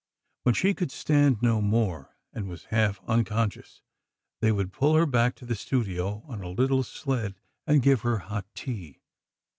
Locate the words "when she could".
0.41-0.91